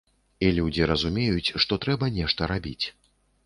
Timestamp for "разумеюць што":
0.93-1.81